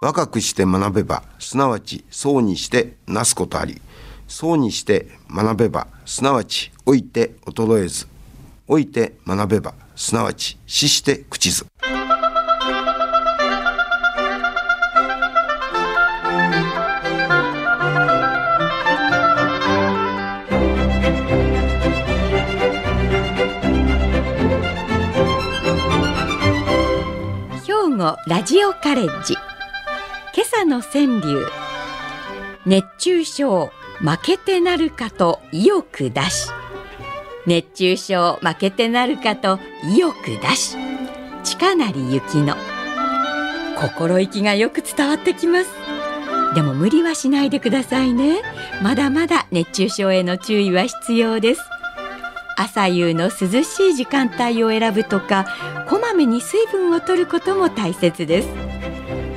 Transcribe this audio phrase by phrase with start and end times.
[0.00, 3.82] 若くして学べば、すなわち、そうにしてなすことあり。
[4.28, 8.06] そうにして学べば、すなわち、老いて衰えず。
[8.68, 11.66] 老いて学べば、すなわち、死して口ず。
[27.66, 29.34] 兵庫ラジオカレッジ
[30.38, 31.44] 今朝の川柳。
[32.64, 36.48] 熱中症負けてなるかと意欲出し。
[37.44, 39.58] 熱中症負けてなるかと
[39.92, 40.76] 意欲出し。
[41.42, 42.54] 近成幸の。
[43.80, 45.70] 心意気がよく伝わってきます。
[46.54, 48.40] でも無理はしないでくださいね。
[48.80, 51.60] まだまだ熱中症への注意は必要です。
[52.56, 55.46] 朝夕の涼しい時間帯を選ぶとか
[55.88, 58.67] こまめに水分を取ることも大切です。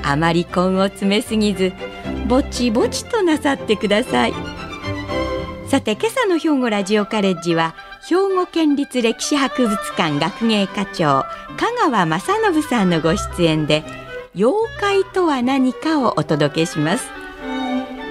[0.03, 1.73] あまり根を詰めすぎず
[2.27, 4.33] ぼちぼちとなさってください。
[5.67, 7.76] さて今朝の兵庫ラジオカレッジは
[8.07, 11.23] 兵庫県立歴史博物館学芸課長
[11.57, 13.84] 香川正信さんのご出演で
[14.35, 17.09] 妖怪とは何かをお届けします。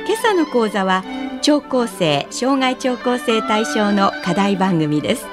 [0.06, 1.04] 今朝の講座は
[1.42, 5.26] 聴講生障害聴講生対象の課題番組です。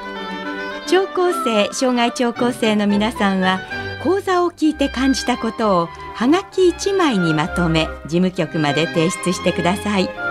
[0.88, 3.60] 聴講生障害聴講生の皆さんは
[4.04, 10.27] 講座を聞いて感じたことをはがき1枚にまとめ事務局まで提出してください。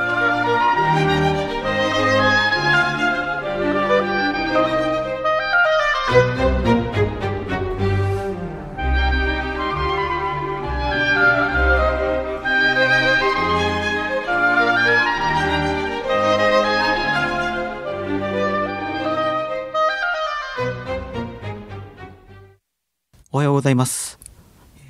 [23.36, 24.18] おはようございます。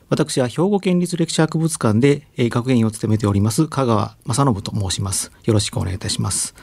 [0.08, 5.32] 私は兵庫県立歴史博物館でえ学芸員を務めております香川正信と申します。
[5.42, 6.54] よろしくお願いいたします。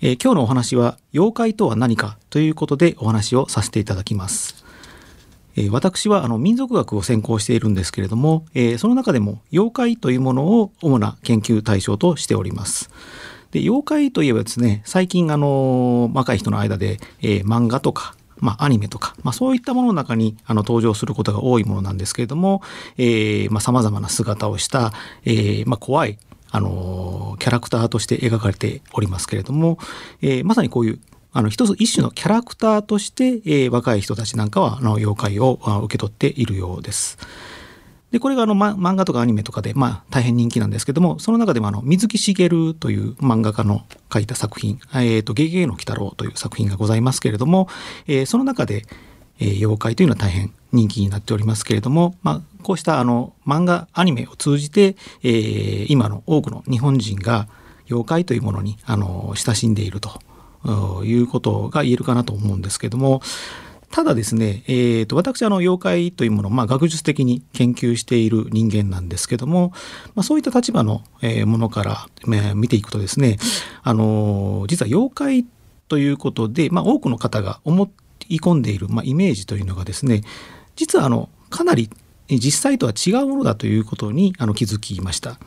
[0.00, 4.64] えー今日のお話は妖怪とは何かということでお話をさせていただきます。
[5.54, 12.90] えー私はあの民族学を専攻しているんですけれども、えーその中でも妖怪というものを主な研究対象としております。
[13.52, 22.62] で妖怪といえばですね最近あの若い人の間で、えー漫画とかまあ、アニメとか、まあ、そういったものの中にあの登場することが多いものなんですけれども、
[22.96, 24.92] えーまあ、様々な姿をした、
[25.24, 26.18] えーまあ、怖い、
[26.50, 29.78] あのキャラクターとして描かれておりますけれども、
[30.22, 31.00] えーまさにこういう
[31.32, 37.18] あの一つ一種のキャラクターとして、えー若い人たちなんかはあの妖怪を受け取っているようです。
[38.14, 43.82] でこれがあの、ま、漫画とかアニメとかで、まあ、大変人気なんですけどもその中でもあの水木しげるという漫画家の
[44.12, 47.66] 書いた作品「えー、とゲゲゲの鬼太郎」という作品がございますけれども、
[48.06, 48.86] えーその中で、
[49.40, 54.94] えー妖怪というのは大変人気になっておりますけれども、まあ、こうしたあの漫画アニメを通じて、
[55.24, 57.48] えー今の多くの日本人が
[57.90, 60.20] 妖怪というものにあの親しんでいると
[61.04, 63.22] いうことが言えるかなと思うんですけども
[63.90, 69.72] ただですね、えー、と私あの妖怪というものを、まあ、学術的に研究している人間なんですけども、
[70.14, 73.38] まあ、そういった立場の、えーものから、えー見ていくとですね、
[73.82, 75.46] あのー実は妖怪
[75.88, 77.90] ということで、まあ、多くの方が思
[78.28, 80.22] い込んでいる、まあ、イメージというのがですね
[80.76, 81.90] 実はあのかなり
[82.28, 85.38] 実際とは違うものだということにあの気づきました。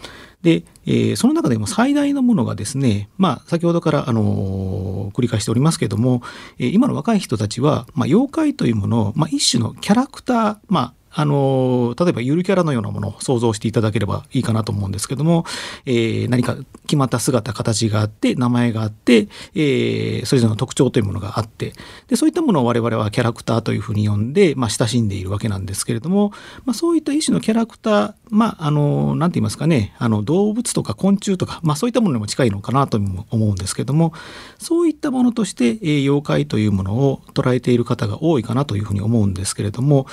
[0.42, 6.22] で、えーその中でも最大のものがですね、まあ、先ほどから、あのー繰り返しておりますけれども、
[6.60, 15.46] えー今の若い人たちは、まあ、妖怪というものを、まあ、一種のキャラクター、まあ、あの例えばゆるキャラのようなものを想像していただければいいかなと思うんですけども、
[15.88, 21.74] えー何か決まった姿形があって名前があって、えーそれぞれの特徴というものがあって
[22.08, 26.32] でそういったものを我々はキャラクターというふうに呼んで、まあ、親しんでいるわけなんですけれども、
[26.66, 34.14] まあ、そういった一種のキャラクターまああのなんて言いますかねあの動物とか昆虫とか、まあ、そういったものにも近いのかなとも思うんですけども
[34.60, 40.08] そういったものとして、えー妖怪というものを捉えている方が多いかなというふうに思うんですけれども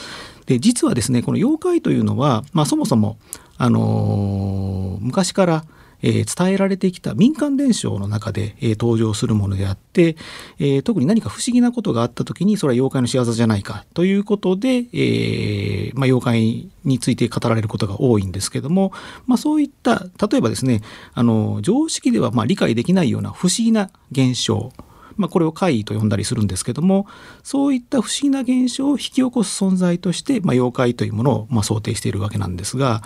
[0.46, 3.18] で実はですねこの妖怪というのは、まあ、そもそも、
[3.56, 5.64] あのー昔から、
[6.02, 10.16] えー伝えられてきた民間伝承の中で、えー登場するものであって、
[10.58, 18.92] え特に何か不思議なことがあった時にそれは妖怪の仕業じゃないかということで、えまあ、妖怪について語られることが多いんですけども、
[19.26, 20.82] まあ、そういった例えばですね
[21.14, 24.72] あの常識ではま理解できないような不思議な現象
[25.16, 27.06] まあ、これを怪異と呼んだりするんですけども
[27.42, 33.02] そういった不思議な現象を引き起こす存在として、まあ、妖怪というものをま想定しているわけなんですが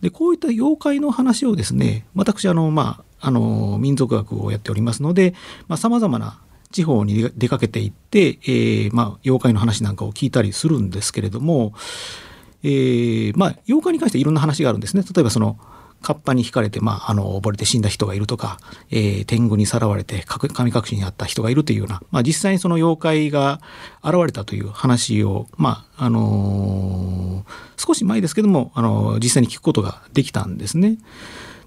[0.00, 5.34] でこういった妖怪の話をですね私あの、まあ、あの民族学をやっておりますので
[5.76, 6.40] さまざ、まな
[6.70, 11.72] 地方に出かけていって、えーま、妖怪の話なんかを聞いたりするんですけれども、
[12.64, 15.04] えー、ま妖怪に関していろんな話があるんですね。
[15.04, 15.56] 例えばその
[16.04, 18.58] カッパに引かれて、まあ、あの溺れて死んだ人がいるとか、
[18.90, 23.60] えー、天狗にさらわれて神隠しにあった人がいるというような、まあ、実際にその妖怪が
[24.04, 30.98] 現れたという話を、まああのー、少し前ですけども、あのー、実際に聞くことができたんですね。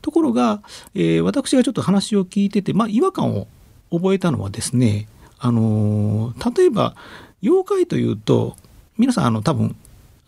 [0.03, 0.61] ところが、
[0.93, 3.47] えー、私がちょっと話を聞いてて、まあ、違和感を
[3.91, 5.07] 覚えたのはですね、
[5.39, 6.95] あの例えば
[7.41, 8.55] 妖怪というと
[8.97, 9.75] 皆さんあの多分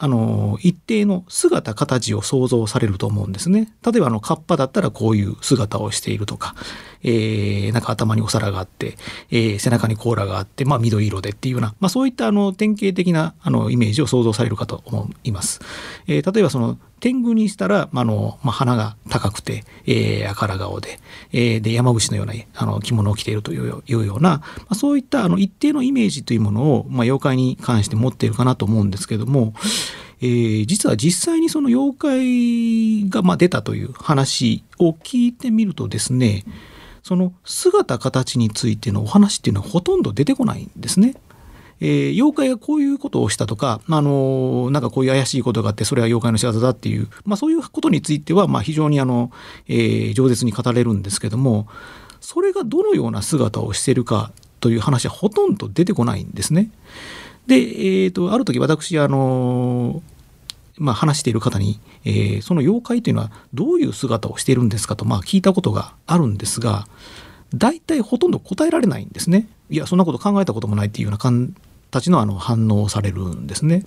[0.01, 3.73] あの一定の姿形を想像されると思うんですね。
[3.85, 6.55] 例えばあのカッパだったらこういう姿をしているとか、
[7.03, 8.97] えー、なんか頭にお皿があって、
[9.29, 15.59] えー、背中に甲羅があって、まあ、緑色でっていうような、まあ、そういったあの典型的なあのイメージを想像されるかと思います。
[16.07, 20.99] えー、例えばその天狗にしたら、まあのまあ、鼻が高くて、えー、赤ら顔で,、
[21.31, 29.53] えー、で山伏のようなあの着物を着ているといういうような、まあ、そういったあの一定のイメージというものを、まあ、妖怪に関して持っているかなと思うんですけども、
[30.21, 36.43] えー、実は実際にその妖怪がまあ出たという話を聞いてみるとですね
[37.03, 41.15] その姿形についてのお話っていうのはほとんど出てこないんですね。
[41.81, 49.31] えー、妖怪がこういうことをしたとか、あのー、なんかこういう怪しいことがあってそれは妖怪の仕業だっていう、まあ、そういうことについては、まあ、非常にあの、
[49.67, 51.67] えー、饒舌に語れるんですけども
[52.19, 56.69] それがどのような姿をしているかという話はほとんど出てこないんですね。
[57.47, 60.03] で、えーと、ある時私あの
[60.79, 66.87] まあ、話している方に、えー、その妖怪というのはどういう姿をしているんですかと、まあ、聞いたことがあるんですが
[67.53, 69.49] 大体ほとんど答えられないんですね。
[69.69, 71.17] いやそんなこと考えたこともないっていうような
[71.91, 73.83] 形のあの反応をされるんですね。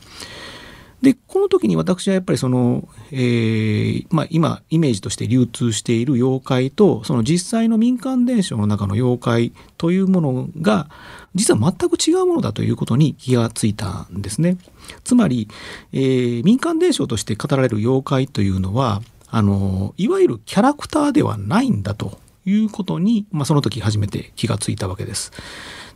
[1.02, 10.88] でこの時に私はやっぱりその、えーまあ、今イメージとして流通している妖怪とその実際の民間伝承の中の妖怪というものが
[11.34, 14.58] 実は全く違うものだということに気がついたんですね。
[15.02, 15.48] つまり、
[15.92, 25.32] えー、民間伝承として語られる妖怪というのはあのいわゆるキャラクターではないんだということに、まあ、その時初めて気がついたわけです。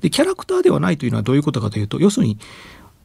[0.01, 2.39] でキャラクターではないというのはどういうことかというと要するに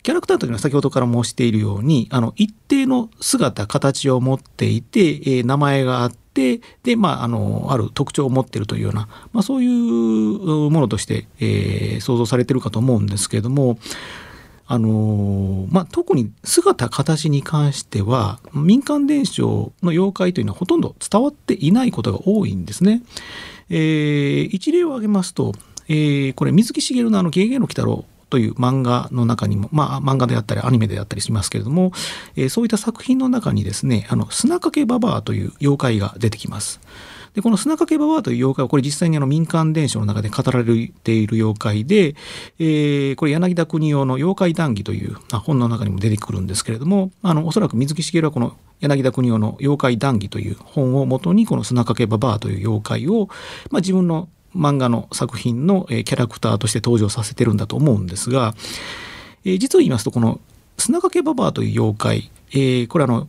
[0.03, 13.77] キャラクターというのは先ほどから申しているようにあの一定の姿形を持っていて、えー、名前があってで、まあ、あのある特徴を持っているというような、まあ、そういうものとして、えー、想像されてるかと思うんですけれども。
[14.67, 23.01] あのまあ、特に姿形に関しては民間伝承の妖怪というのはほとんど伝わっていないことが多いんですね。
[23.69, 25.51] えー、一例を挙げますと、
[25.91, 31.91] えー、これ水木しげるのあの「ゲゲの鬼太郎」という漫画の中にも、まあ、漫画であったりアニメであったりしますけれども、
[32.37, 36.79] えー、そういった作品の中にですねあの砂かけババアという妖怪が出てきます。
[37.33, 42.15] でこの砂かけババアという妖怪はこれ実際にあの民間伝承の中で語られている妖怪で、
[42.59, 53.27] えー、これ柳田国夫の「妖怪談義」という本の中にも出てくるんですけれどもあのおそらく水木しげるはこの柳田国夫の「妖怪談義」という本をもとにこの砂かけババアという妖怪を、
[53.71, 58.53] まあ、自分の漫画の作品のキャラクターとして登場させてるんだと思うんですが、
[59.45, 60.39] えー、実を言いますとこの
[60.77, 63.27] 砂掛けババアという妖怪、えー、これあの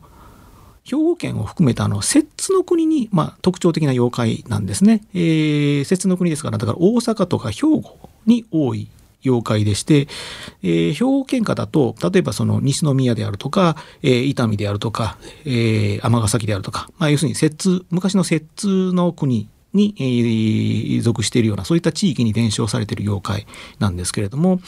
[0.85, 5.03] 兵庫県を含めたあの摂津の国に、まあ、特徴的な妖怪なんですね。
[5.15, 8.89] えー、摂津の国ですからだから大阪とか兵庫に多い
[9.25, 10.09] 妖怪でして、
[10.63, 23.47] えー、兵庫県下だと例えばその西宮であるとか、えー、伊丹であるとか尼、えー、崎であるとか、まあ、要するに摂津昔の摂津の国に、えー、属しているようなそういった地域に伝承されている妖怪
[23.79, 24.61] なんですけれども、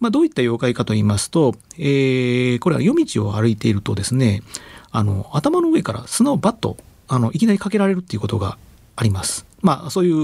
[0.00, 4.42] まあ、どういった妖怪かと言いますと、えー、これは夜道を歩いているとですね
[4.90, 6.76] あの頭の上から砂をバッと
[7.08, 8.58] あのいきなりかけられるっていうことが
[8.96, 9.46] あります。
[9.62, 10.14] まあそういう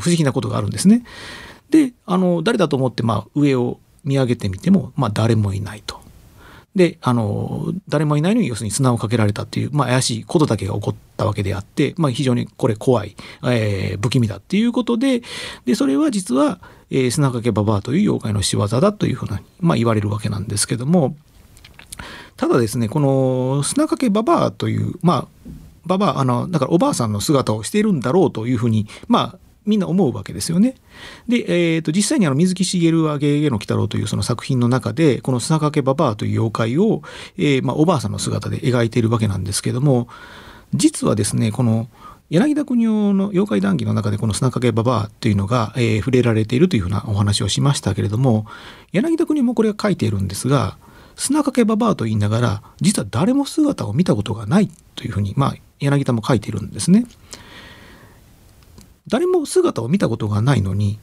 [0.00, 1.04] 不思議なことがあるんですね。
[1.70, 6.00] であの誰だと思って、まあ、上を見上げてみても、まあ、誰もいないと。
[6.78, 15.22] であの誰もいないのに要するに砂をかけられたっていう、まあ、怪しいことだけが起こったわけであって、まあ、非常にこれ怖い、えー、不気味だっていうことで
[15.66, 21.16] でそれは実は、えー、砂かけババアという妖怪の仕業だというふうな、まあ、言われるわけなんですけども
[22.36, 25.50] ただですねこの砂かけババアというまあ
[25.84, 30.74] ババアあのだからおばあさんの姿をしているんだろうというふうにまあみんな思うわけですよね。
[31.28, 37.02] で、えーと、実際にあの水木しげるは「ゲゲゲの鬼太郎」というその作品の中でこの砂かけババアという妖怪を、
[37.36, 40.08] えー、まあ、おばあさんの姿で描いているわけなんですけども
[40.74, 41.88] 実はですねこの
[42.30, 48.46] 柳田国夫の妖怪談義の中でこの砂かけババアというのが、えー、触れられているというふうなお話をしましたけれども
[48.92, 50.76] 柳田国夫もこれが書いているんですが
[51.16, 57.06] 砂かけババアと言いながら実は誰も姿を見たことがないというふうに、まあ、柳田も書いているんですね。
[59.08, 60.98] 誰も姿を見たことがないのに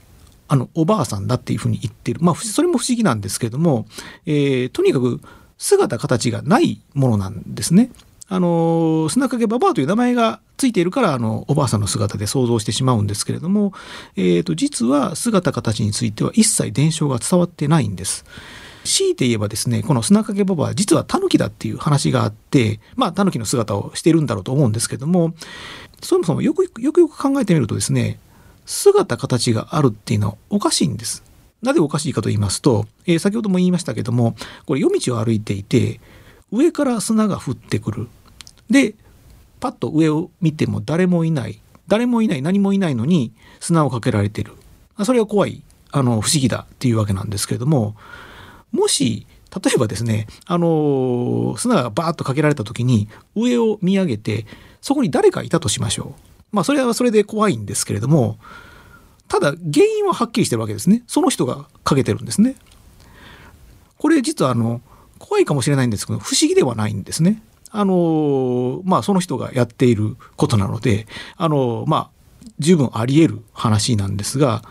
[0.48, 3.88] あのおばあさんだっていうふうに言ってるまあそれも不思議なんですけども、
[4.26, 5.20] えー、とにかく
[5.58, 7.92] 姿形がないものなんですね。
[8.28, 13.72] あの砂掛ババアという名前がついているからあのおばあさんの姿で想像してしまうんですけれども、
[14.16, 18.26] えーと、実は姿形については一切伝承が伝わってないんです。
[18.86, 25.34] 強いて言えばですねこの砂掛ババア実はタヌキだっていう話があってまあタヌキの姿をしているんだろうと思うんですけども
[26.02, 28.20] そもそもよくよくよく考えてみるとですね
[28.66, 31.24] 姿形があるっていうのはおかしいんです。
[31.62, 34.36] なぜおかしいかと言いますと、えー、先ほども言いましたけども
[34.66, 36.00] これ夜道を歩いていて
[36.52, 38.08] 上から砂が降ってくる。
[38.70, 38.96] で
[39.60, 41.60] パッと上を見ても誰もいない。
[41.88, 44.54] 誰もいない何もいないのに砂をかけられてる。
[45.04, 45.62] それが怖い
[45.92, 47.96] あの不思議だっていうわけなんですけれども
[48.72, 49.28] もし
[49.64, 54.46] 例えばですねあの砂がバーッとかけられた時に上を見上げて
[54.82, 56.22] そこに誰かいたとしましょう。
[56.52, 58.38] まあそれはそれで怖いんですけれども
[59.28, 61.04] ただ原因ははっきりしてるわけですね。
[61.08, 62.56] その人がかけてるんですね。
[63.98, 64.82] これ実はあの
[65.18, 67.42] 怖いかもしれないんですけど不思議ではないんですね。
[67.72, 72.10] あのまあその人がやっていることなのであのまあ
[72.60, 74.62] 十分あり得る話なんですが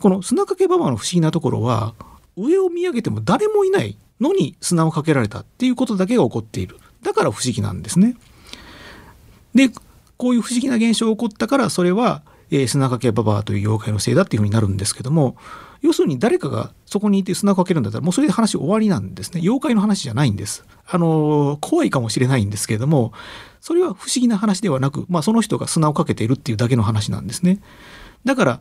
[0.00, 1.94] この砂かけババの不思議なところは
[2.36, 6.78] 上を見上げても誰もいないのに砂をかけられたっていうことだけが起こっている。
[7.02, 8.16] だから不思議なんですね。
[9.54, 9.70] で
[10.16, 15.36] こういう不思議な現象が起こったからそれは、えー、砂かけババアという妖怪のせいだっていうふうになるんですけども
[15.82, 19.40] 要するに誰かがそこにいて砂をかけるんだったらもうそれで話終わりなんですね。
[19.42, 20.64] 妖怪の話じゃないんです。
[20.86, 23.12] あの怖いかもしれないんですけれども
[23.60, 27.60] それは不思議な話ではなく、まあ、その人が砂をかけているっていうだけの話なんですね。
[28.24, 28.60] だから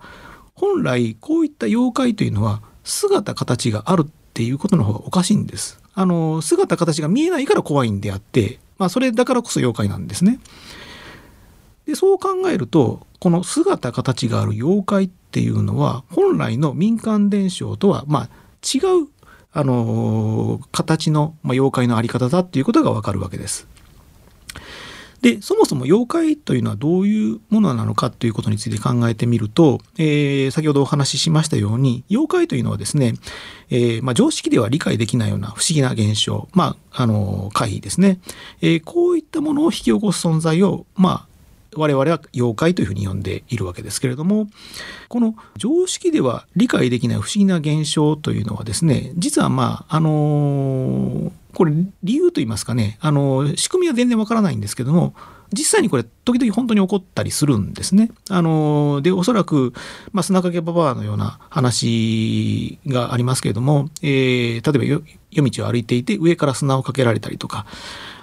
[0.54, 10.40] 本来こういった妖怪というのは姿形があるっていうことの方がおかしいんですあの姿形が見えないから怖いんであって、まあ、それだからこそ妖怪なんですね
[11.86, 18.30] でそう考えるとこの姿形がある妖怪っていうのは本来の民間伝承とはまあ
[18.64, 19.08] 違う
[19.52, 23.68] あの形の、まあ、妖怪の在り方だっていうことがわかるわけです。
[25.24, 33.14] でそもそも妖怪というのはどういうものなのかということについて考えてみると、えー、先ほどお話ししましたように妖怪というのはですね、
[33.70, 38.20] えー、まあ、常識では理解できないような不思議な現象まああの怪異ですね、
[38.62, 41.33] えー、こういったものを引き起こす存在をまあ
[41.76, 44.48] 我々は妖怪というふうに呼んでいるわけですけれども
[45.10, 55.14] この常識では理解できない不思議な現象というのはですね実はまああのこれ理由と言いますかねあの仕組みは全然わからないんですけども
[55.54, 58.10] 実際にこれ時々本当に起こったりするんですね。
[58.30, 59.74] あのでおそらく、
[60.12, 67.66] まあ、砂かけババアのような話がありますけれども、えー、例えば夜道を歩いていて上から砂をかけられたりとか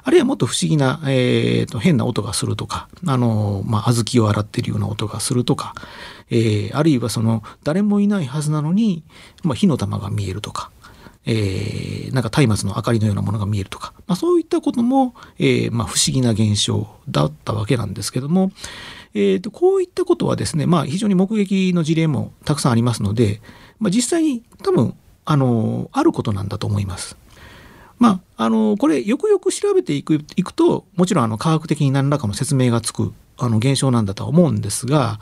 [0.02, 5.74] あるいはもっと不思議な、えーと、変な音がするとか、あの、まあ、小豆を洗ってるような音がするとか、
[6.30, 9.04] えー、あるいはその、誰もいないはずなのに、
[9.42, 10.70] まあ、火の玉が見えるとか、
[11.26, 18.52] えー、なんか松明の明かりのようなものが見えるとか、まあ、そういったことも、えーまあ、不思議な現象だったわけなんですけども、
[19.14, 23.40] えーと、こういったことはですね、まあ、非常に目撃の事例もたくさんありますので、
[23.78, 27.16] まあ、実際に多分あのあることなんだと思います。
[27.98, 35.20] まあ、あのこれよくよく調べていくいくともちろんあの科学的に何らかの説明がつくあの現象なんだとは思うんですが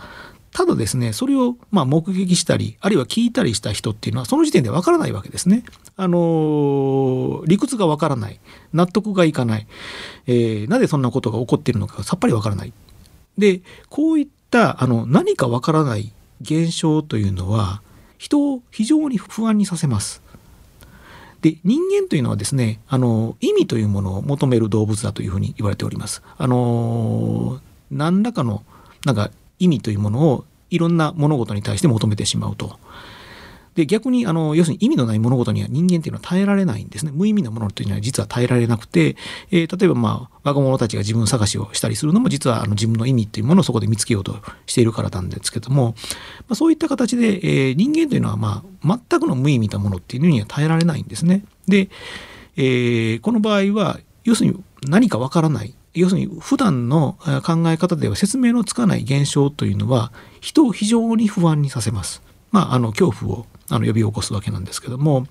[0.52, 5.62] ただですねそれをまあ目撃したりあるいは聞いたりした人っていうのはその時点でわからないわけですね。
[5.96, 8.40] あの理屈がわからない
[8.72, 9.66] 納得がいかない、
[10.26, 12.72] えー、なぜそんなことが起こっているのかさっぱりわからない。
[13.36, 17.82] でこういったあの何かわからない現象というのは
[18.16, 20.22] 人を非常に不安にさせます。
[21.40, 26.22] で人間というのはですねあの意味というものを求める動物だというふうに言われております。
[26.36, 28.64] あの何らかの
[29.04, 32.78] なんか意味というものをいろんな物事に対して求めてしまうと。
[33.78, 39.14] で逆にあの要するに意味のない物事には人間っていうのは耐えられないんですね無意味なものというのは実は耐えられなくて、
[39.52, 44.36] えー、例えばまあ若者たちが自分探しをしたりするのも実はあの自分の意味っていうものをそこで見つけようと
[44.66, 45.94] しているからなんですけども、
[46.40, 47.38] まあ、そういった形で、
[47.68, 51.44] えー、人間というのはまあ全くの無意味なものっていうのには耐えられないんですね。
[51.68, 51.88] で、
[52.56, 62.22] えー、この場合は要するに何かわからない要するに普段の考え方では説明のつかない現象というのは人を非常に不安にさせます。
[62.50, 65.26] まあ、あの恐怖をあの呼び起こすわけなんですけども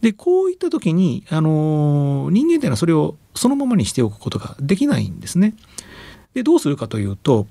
[0.00, 5.54] でこういった時に、あの人間っていうのはそれをそのままにしておくことができないんですね。
[6.34, 7.46] でどうするかというと、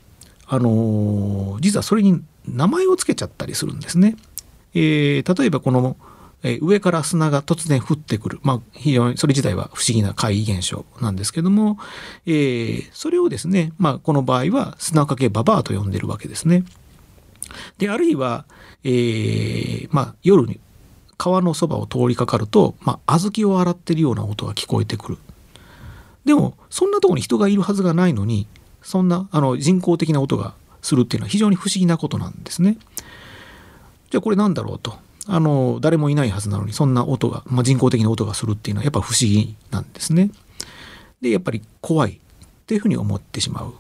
[0.45, 4.15] あの実はそれに名前を付けちゃったりするんですね。
[4.73, 5.97] えー、例えばこの、
[6.43, 11.77] え、上から砂が突然降ってくる、まあ、非常にそれ自体は不思議な怪異現象なんですけども、
[12.25, 16.63] えー、それをですね、まあ、この場合は砂かけババアと呼んでるわけですね。
[17.77, 18.45] であるいは、
[18.83, 20.59] えー、まあ、夜に
[21.17, 25.17] 川のそばを通りかかると、まあ、小豆を洗ってるような音が聞こえてくる
[26.25, 28.47] でもそんなとこに人がいるはずがないのに
[28.83, 32.77] そんなあの人工的な音がするっていうのは非常に不思議なことなんですね。
[34.11, 40.31] じゃあこれなんだろうとあの誰もいないはずなのにそんな音が、まあ、人工的な音がするっていうのはやっぱ不思議なんですね。
[41.21, 42.19] でやっぱり怖いっ
[42.65, 43.73] ていうふうに思ってしまう。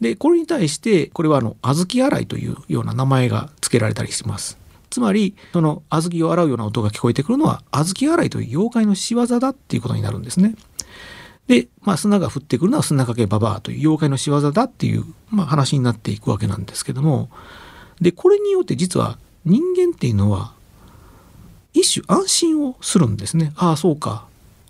[0.00, 4.58] でこれに対してこれはあの小豆洗いというような名前が付けられたりします。
[4.90, 10.54] つまりその小豆を洗うような音が聞こえてくるのは小豆洗いという妖怪の仕業だっていうことになるんですね。
[11.46, 17.28] で、まあ、砂が降ってくるのは砂かけババアという妖怪の仕業だっていう、まあ、話になっていくわけなんですけども
[18.00, 20.52] でこれによって実は人間っていうのは
[21.72, 23.52] 一種安心をするんですね。
[23.56, 24.26] ああそうか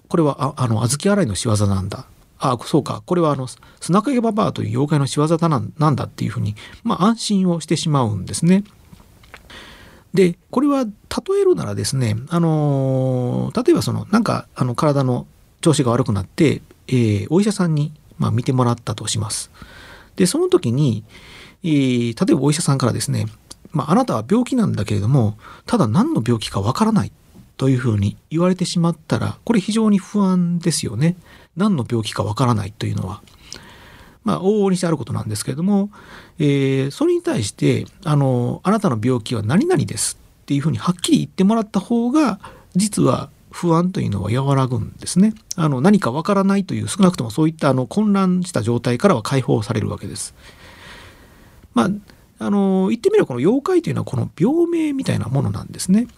[0.08, 2.06] これはああの小豆洗いの仕業なんだ。
[2.38, 3.46] ああそうかこれはあの
[3.80, 8.64] 砂かけババアという妖怪の仕業だなんだっていうふうに、まあ、安心をしてしまうんですね。
[10.12, 10.90] でこれは例
[11.40, 15.26] えるならですね、あの、例えばそのなんかあの体の
[15.60, 19.50] 調子が悪くなって、えー、お医者さんに、まあ、見てもらったとします。
[20.16, 21.04] でその時に、
[21.64, 23.26] えー、例えばお医者さんからですね、
[23.74, 27.12] まあ、あなたは病気なんだけれどもただ何の病気かわからない
[27.56, 31.16] というふうに言われてしまったらこれ非常に不安ですよね。
[31.56, 33.22] 何の病気かわからないというのは。
[34.24, 35.90] まあ、往々にしてあることなんですけれども、
[36.38, 42.40] えー、それに対してあの「あなたの病気は何々です」っていうふうにはっきり言ってもらった方が
[42.74, 45.34] 実は不安というのは和らぐんですね。
[45.56, 50.34] あの何かわからないという少なくともそういったあの混乱した状態からは解放されるわけです。
[51.74, 51.90] まあ
[52.38, 56.08] あの言ってみればこの妖怪というのはこの病名みたいなものなんですね。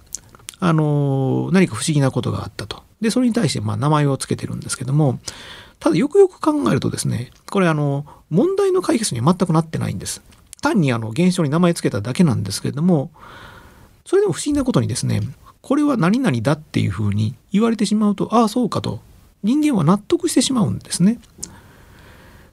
[0.59, 2.83] あの何か不思議なことがあったと。
[3.01, 5.21] でそれに対してまあ名前を付けてるんですけども
[5.81, 10.23] ただよくよく考えるとですね、これあの、問題の解決に全くなってないんです。
[10.63, 13.11] 単にあの、現象に名前付けただけなんですけれども、
[14.05, 15.21] それでも不思議なことにですね、
[15.61, 19.01] これは何々だっていうふうに言われてしまうと、ああ、そうかと、
[19.43, 21.19] 人間は納得してしまうんですね。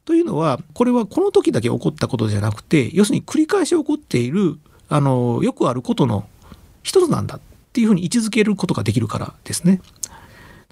[0.06, 4.58] というのは、これはこの時だけ起こったことじゃなくて、要するに繰り返し起こっている、
[4.90, 6.28] あの、よくあることの
[6.84, 7.40] 一つなんだっ
[7.72, 9.82] ていうふうに位置づけることができるからですね。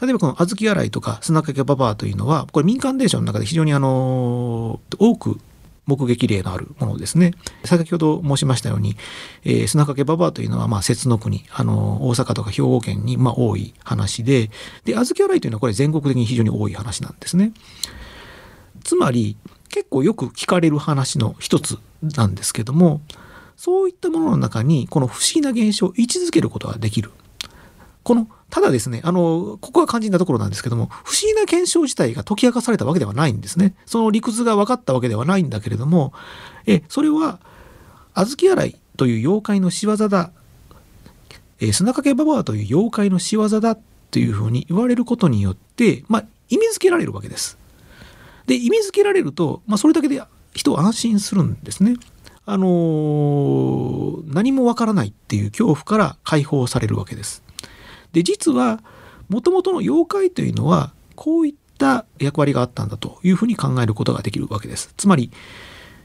[0.01, 5.39] 例えばこの小豆洗いとか砂かけババアというのは、これ民間伝承の中で非常にあの、多く
[5.85, 7.33] 目撃例のあるものですね。
[7.63, 8.97] 先ほど申しましたように、
[9.43, 14.49] えー、砂かけババアというのは、まあ、節の国、あの、大阪とか兵庫県に、まあ、多い話で、
[14.85, 17.53] で、小豆洗いというのはこれ全国的に非常に多い話なんですね。
[18.83, 19.37] つまり、
[19.69, 23.01] 結構よく聞かれる話の一つなんですけども、
[23.55, 27.11] そういったものの中に、この不思議な現象を位置づけることができる。
[28.03, 33.73] このただですね、あの、ここが肝心なところなんですけども、不思議な現象自体が解き明かされたわけではないんですね。
[33.85, 36.11] その理屈が分かったわけではないんだけれども、
[36.67, 37.39] え、それは、
[38.13, 40.31] 小豆洗いという妖怪の仕業だ、
[41.61, 43.77] え砂かけババアという妖怪の仕業だ
[44.09, 47.57] というふうに言われることによって、まあ、意味付けられるわけです。
[48.47, 50.21] で、意味付けられると、まあ、それだけで
[50.53, 51.95] 人は安心するんですね。
[52.45, 57.43] あのー、何もわからないっていう恐怖から解放されるわけです。
[58.13, 58.81] で実は
[59.29, 64.93] もともとの妖怪というのはこういった役割があったんだというふうに考えることができるわけです。
[64.97, 65.31] つまり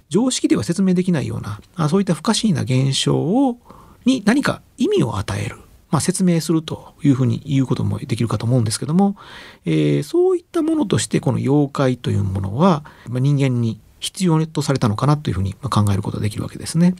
[0.09, 3.59] 常識では説明できないようなあそういった不可思議な現象を
[4.05, 5.57] に何か意味を与える、
[5.91, 9.17] まあ、説明するというふうに言うこともできるかと思うんですけども、
[9.65, 16.95] えー、そういったものとしてこの妖怪というものは、まあ、人間に必要とされたのかなというふうに考えることができるわけですね。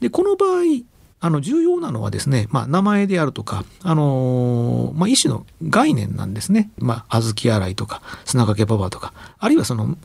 [0.00, 0.84] でこの場合
[1.18, 6.70] あの重要なのはですね、まあ、名前であるとか、あのー、まあ、一種の概念なんですね。
[6.78, 9.96] まあ、小豆洗いとか砂かけババとかあるいはその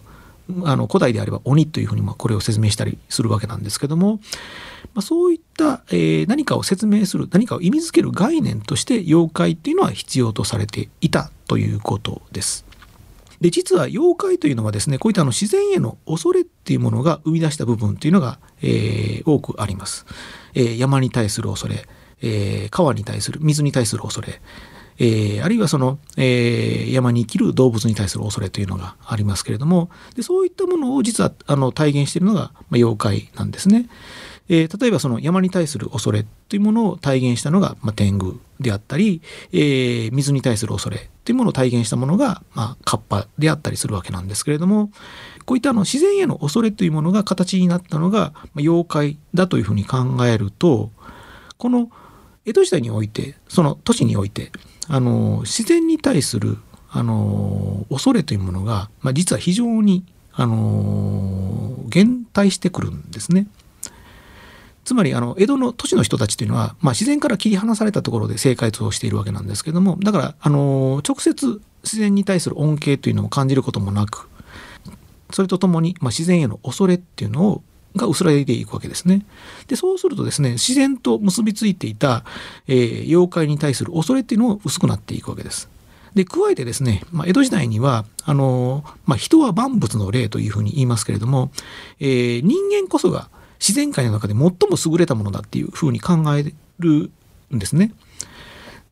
[0.63, 4.19] あの古代であれば鬼というふうにこれを説明したりするわけなんですけども、
[4.93, 5.50] まあ、そういった、
[5.89, 12.65] えー、何かを説明する何かを意味づける概念として妖怪っていうのは必要とされていたということです。
[13.41, 20.05] で実は妖怪というのはですねこういったあの自然への恐れっていうものが生み出した部分というのが、えー、多くあります。
[20.53, 21.87] えー、山に対する恐れ、
[22.21, 24.41] えー、川に対する水に対する恐れ、
[24.99, 33.89] えー、あるいはその、えー、山に生きる動物に対する恐れというのがありますけれどもでそういったものを実はあの体現しているのが、まあ、妖怪なんですね。
[34.53, 39.21] えー、例えばその山に対する恐れというものを体現したのが、まあ、天狗であったり、
[39.53, 44.91] えー、水に対する恐れというものを体現したものが、まあ、カッパであったりするわけなんですけれども
[45.45, 50.91] こういったあの自然への恐れというものが形になったのが、まあ、妖怪だというふうに考えると
[51.57, 51.89] この
[52.45, 54.51] 江戸時代においてその都市において
[54.89, 56.57] あの自然に対する
[56.89, 63.47] あの恐れというものが、まあ、実は非常にあの減退してくるんですね。
[64.91, 74.27] つまりあの江戸の都市の人たちというのは、まあ、自然から切り離されたところで生活をしているわけなんですけどもだからあの直接自然に対する恩恵というのを感じることもなく
[75.29, 77.63] それとともに、まあ、自然への恐れっていうのを
[77.95, 79.25] が薄らいでいくわけですね。
[79.67, 82.25] でそうするとですね自然と結びついていた、
[82.67, 85.69] えー、妖怪に対する恐れっていうのも薄くなっていくわけです。
[86.15, 91.51] で加えてですね、まあ、江戸時代にはあの、まあ、人は万物の霊というふうに言いますけれども、
[92.01, 93.29] えー、人間こそが
[93.61, 94.51] 自然界の中で最も
[94.83, 97.11] 優れたものだっていうふうに考える
[97.55, 97.93] んですね。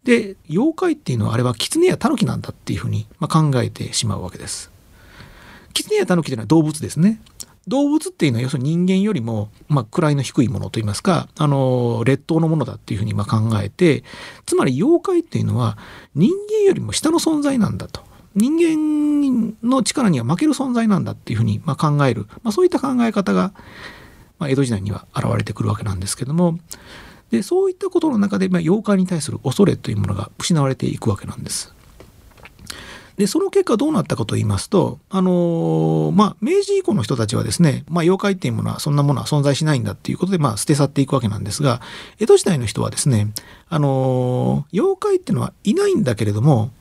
[0.03, 4.71] で妖怪っていうのはあれは狐や狸なんだっていうふうに、ま、考えてしまうわけです。
[5.73, 7.19] 狐や狸というのは動物ですね。
[7.67, 14.03] 動物っていうのは要するに人間よりも、まあ、位の低いものといいますか、あの、劣等のものだっていうふうにま考えて、
[14.45, 15.77] つまり妖怪っていうのは
[16.15, 18.01] 人間よりも下の存在なんだと。
[18.36, 23.53] 人間の力には負ける存在なんだっていうふうにま考える、まあ、そういった考え方が、
[24.39, 26.58] まあ、江戸時代には現れてくるわけなんですけども、
[27.32, 31.73] でそういったことの中で、まあ、妖怪に対する恐れというものが失われていくわけなんです。
[33.17, 41.82] でその結果どうなったかと言いますと、あのー、まあ、明治以降の人たちはですね、まあ、妖怪っていうものはそんなものは存在しないんだっていうことで、まあ、捨て去っていくわけなんですが
[42.19, 43.28] 江戸時代の人はですね、
[43.67, 46.71] あのー、妖怪っていうのはいないんだけれども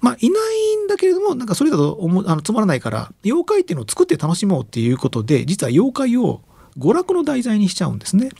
[0.00, 1.96] まあ、いないんだけれどもなんかそれだと
[2.26, 6.40] あのつまらないから妖怪っていうのを作って楽しもうっていうことで実は妖怪を
[6.78, 8.30] 娯楽の題材にしちゃうんですね。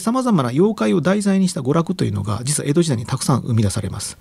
[0.00, 4.18] さまざまな妖怪を題材にした娯楽というのが実は江戸時代にたくさん生み出されます。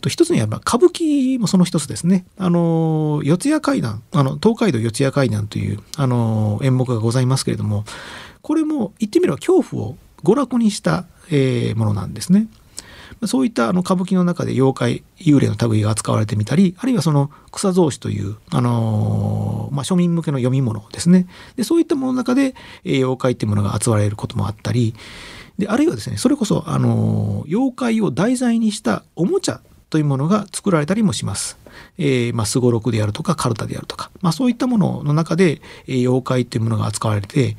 [0.00, 2.24] と一つには歌舞伎もその一つですね。
[2.36, 7.84] あの四谷怪談あの東海道四谷怪談というあの演目がございますけれども
[8.42, 12.48] これも言ってみれば恐怖を娯楽にした、えー、ものなんですね。
[13.26, 24.94] そういったあの歌舞伎の中で妖怪幽霊の類が扱われてみたりあるいはその草草子という、あのー、まあ、庶民向けの読み物ですねでそういったものの中で、え、妖怪っていうものが扱われることもあったり
[25.58, 31.58] であるいはですねそれこそ、あのー、妖怪を題材にしたおもちゃというものが作られたりもします。
[31.98, 37.58] えー、まあ、すごろくであるとか、カルタであるとか、まあ、そういったものの中で、えー、妖怪というものが扱われて、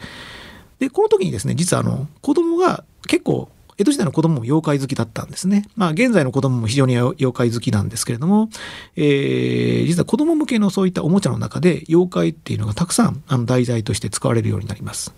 [0.80, 5.67] で、この時にですね、実はあの、子供が結構江戸時代の子供も妖怪好きだったんですね。
[5.75, 8.49] まあ現在の子供も非常に妖怪好きなんですけれども、
[8.95, 15.13] えー、実は子供向けのそういったおもちゃの中で妖怪っていうのがたくさんあの題材として使われるようになります。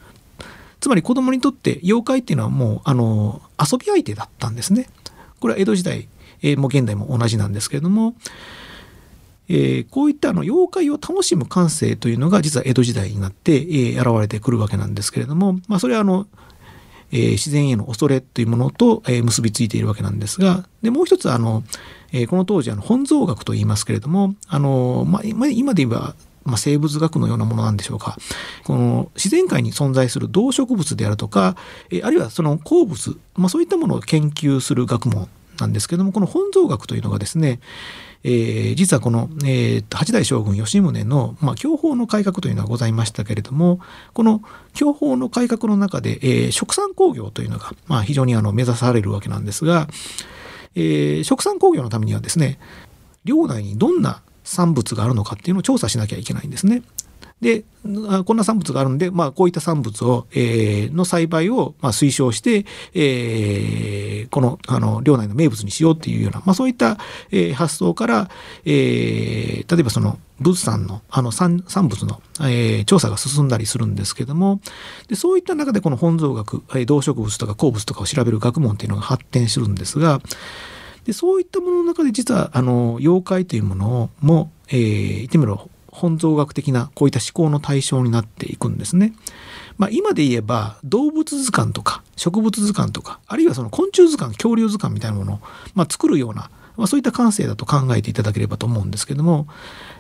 [0.80, 4.88] つまり子供にとって妖怪っていうのはもうあの遊び相手だったんですね。
[5.40, 6.08] これは江戸時代、
[6.42, 8.16] えー、も現代も同じなんですけれども、
[9.48, 16.28] えー、こういったあの妖怪を楽しむ感性というのが実は江戸時代になって、えー、現れてくるわけなんですけれども、まあ、それはあの
[17.12, 21.64] えー、自然への恐れというものと、えー、結びついているわけなんですがでもう一つあの、
[22.12, 26.16] えー、この当時あの本草学と言いますけれどもあの、まあ、今で言えば
[26.46, 28.18] ま、生物学のようなものなんでしょうか。
[28.66, 31.58] この自然界に存在する動植物であるとか、
[31.90, 35.28] えあるいはその鉱物、ま、そういったものを研究する学問
[35.60, 37.60] なんですけどもこの本草学というのがですね、
[38.28, 43.80] えー、実はこの、えー、八代将軍吉宗の、まあ、享保の改革というのはございましたけれども
[44.14, 44.42] この
[44.74, 49.88] 享保の改革の中で、えー、食産工業というのが、まあ、非常にあの目指されるわけなんですが、
[50.74, 52.58] えー、食産工業のためにはですね
[53.26, 56.82] 領内にどんな産物があるのかっていうのを調査しなきゃいけないんですね。
[57.42, 57.66] で
[58.26, 66.98] こんな産物があるんで、まあ、こういった産物を、えー、の栽培を、まあ、推奨して、えー、このあの領内の名物にしようっていうような、まあ、そういった、
[67.32, 68.30] えー、発想から、
[68.66, 74.60] えー、例えばその物産のあの産産物の、えー、調査が進んだりするんですけども
[75.08, 80.22] でそういった中でこの本草学、えー、動植物とか鉱物とかを調べる学問っていうのが発展するんですが
[81.06, 89.14] でそういったものの中で実はあの妖怪というものも、えー、言ってみれば本草学的なこういった思考の対象になっていくんですね。
[89.78, 95.40] まあ、今で言えば動物図鑑とか植物図鑑とかあるいはその昆虫図鑑恐竜図鑑みたいなものを、
[95.74, 99.48] ま、作るような、まあ、そういった感性だと考えていただければと思うんですけども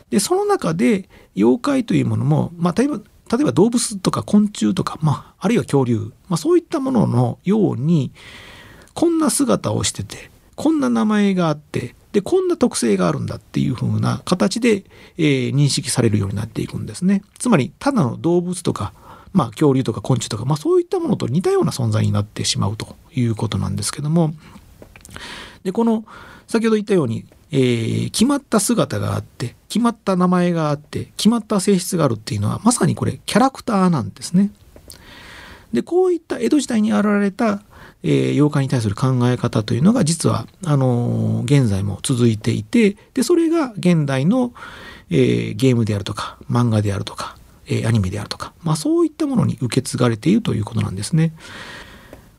[0.10, 8.12] でその中で妖怪というものも、まあ、例えば例えば動物とか昆虫とか、まあ、あるいは恐竜、まあ、そういったもののように
[8.93, 14.86] こんな姿をしててこんな名前があってでこんな特性があるんだっていう風な形で、
[15.17, 17.23] えー、認識されるようになっていくんですね。
[17.39, 18.93] つまりただの動物とか
[19.34, 24.34] まあ、恐竜とか昆虫とか、まあ、そういったものと似たような存在になってしまうということなんですけども
[25.65, 26.06] でこの
[26.47, 34.51] 先ほど言ったように、えー、決まった姿があって決まった名前があって決まった性質があるっていうのはまさにこれキャラクターなんですね。
[35.73, 37.62] でこういった江戸時代に現れた
[38.07, 44.53] えー、妖怪に対する考え方というのが実はあのー、現在も続いていてでそれが現代の、
[45.09, 47.35] えー、ゲームであるとか漫画であるとか
[47.67, 51.33] えー、アニメであるとか、まあ、そういったものに受け継がれているということなんですね。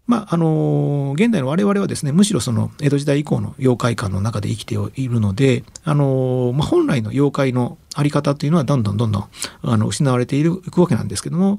[0.07, 9.29] まああの現代の我々はですねむしろその江戸時代以降の妖怪観の中で生きているので、あのまあ、本来の妖怪の在り方っていうのはどんどんどんどん
[9.63, 11.59] あの失われていくわけなんですけども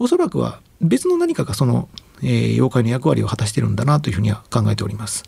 [0.00, 1.88] おそらくは別の何かがその、
[2.22, 5.24] えー、妖怪の役割を果たしてるんだなというふうには考えております。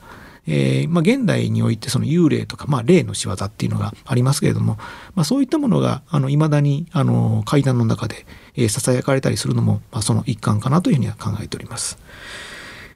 [0.49, 4.77] えーまあ、現代においてその幽霊とか、まあ、霊の仕業っていうのがありますけれども、
[5.15, 11.99] まあ、そういったものがいまだにあの階段の中で、え、ささやかれたりするのも、まあ、その一環かなというふうには考えております。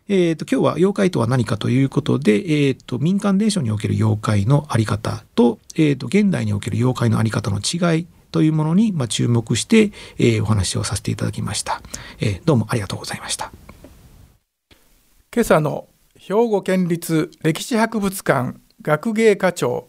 [0.09, 11.81] えーと、今日は妖怪とは何かということで、えーと、民間伝承における妖怪の在り方と,、えーと、現代における妖怪の在り方の違いというものに、まあ、注目して、えー、お話をさせていただきました、
[12.19, 13.53] えー、どうもありがとうございました
[15.33, 15.87] 今朝の
[16.19, 19.89] 兵庫県立歴史博物館学芸課長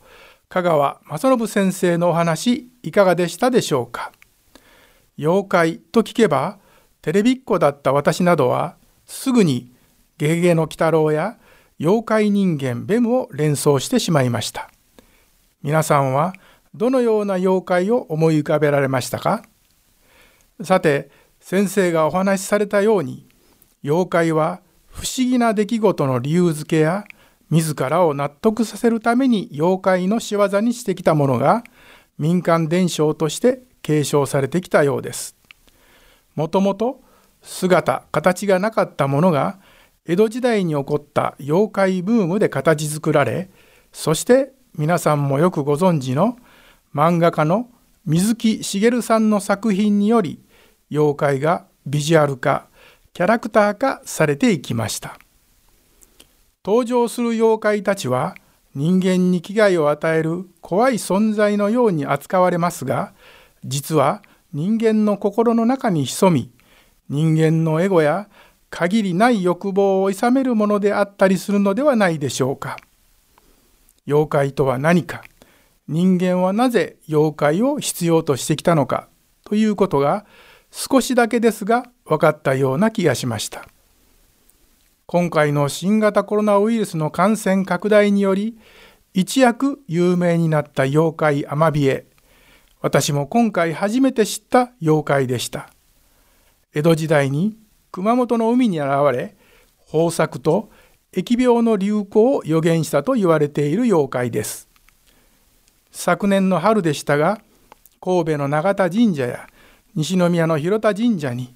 [0.50, 4.12] 香川正信先生のお話いかがでしたでしょうか？
[5.18, 6.60] 妖怪と聞けば
[7.02, 8.76] テレビっ子だった私などは
[9.08, 9.72] すぐに
[10.20, 11.40] ゲゲゲの鬼太郎や
[11.80, 14.70] 妖怪人間ベムを連想してしまいました。
[15.64, 16.34] 皆さんは
[16.76, 19.42] どのような妖怪を思い浮かべられましたか？
[20.62, 23.26] さて、先生がお話しされたように、
[23.84, 27.06] 妖怪は不思議な出来事の理由付けや
[27.50, 31.64] 自らを納得させるために妖怪の仕業にしてきたものが
[32.18, 35.36] 民間伝承として継承されてきたようです。
[36.36, 37.02] もともと
[37.42, 39.60] 姿形がなかったものが
[40.06, 43.50] 江戸時代に起こった妖怪ブームで形作られ
[43.92, 46.38] そして皆さんもよくご存知の
[46.94, 47.70] 漫画家の
[48.06, 50.40] 水木しげるさんの作品により
[50.90, 52.68] 妖怪がビジュアル化
[53.14, 55.20] キャラクター化されていきました
[56.66, 58.36] 登場する妖怪たちは
[58.74, 63.14] 人間に危害を与える怖い存在のように扱われますが
[63.66, 64.22] 実は
[64.54, 66.52] 人間の心の中に潜み
[67.10, 68.30] 人間のエゴや
[68.72, 72.78] 限りない欲望をいさめるものであったりするのではないでしょうか。
[74.08, 75.22] 妖怪とは何か、
[75.88, 79.10] 人間はなぜ妖怪を必要としてきたのか
[79.44, 80.26] ということが
[80.72, 83.66] 少しだけですが分かったような気がしました。
[85.06, 88.58] 今回の新型コロナウイルスの感染拡大により
[89.14, 92.06] 一躍有名になった妖怪アマビエ。
[92.82, 95.70] 私も今回初めて知った妖怪でした。
[96.74, 97.56] 江戸時代に
[97.94, 99.36] 熊本の海に現れ
[99.94, 100.70] 豊作と
[101.14, 104.70] 疫病の流行を予言したと言われている妖怪です
[105.92, 107.42] 昨年の春でしたが
[108.00, 109.48] 神戸の永田神社や
[109.94, 111.54] 西宮の広田神社に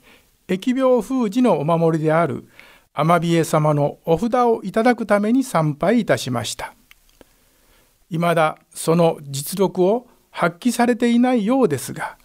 [0.47, 2.47] 疫病封じのお守りである
[2.93, 6.73] アマビエ様のお札をいただくために参拝いたしました
[8.09, 12.17] いまだその実力を発揮されていないようですが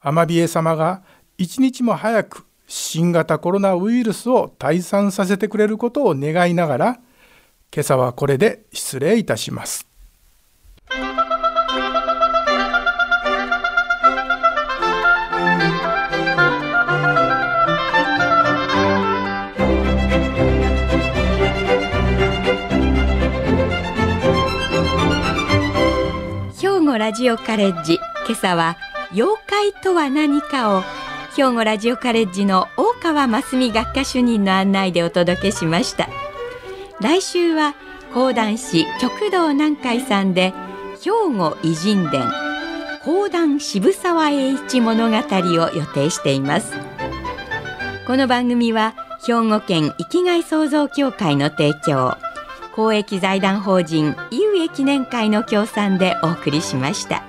[0.00, 1.02] アマビエ様が
[1.36, 7.00] 一日も早く新型コロナウイルスを退散させてくれることを願いながら
[7.72, 9.86] 今朝はこれで失礼いたします。
[26.90, 28.00] 庫ラジオカレッジ。
[28.26, 28.76] 今朝は
[29.12, 30.82] 妖怪とは何かを
[31.36, 36.08] 兵庫ラジオカレッジの大川真澄学科主任の案内でお届けしました。
[37.00, 37.76] 来週は
[38.12, 40.52] 講談師極道南海さんで
[41.00, 42.28] 兵庫偉人伝
[43.04, 46.72] 講談渋沢栄一物語を予定しています。
[48.04, 52.16] この番組は兵庫県生きがい創造協会の提供。
[52.74, 57.22] 公益財団法人井上記念会の協賛でお送りしました。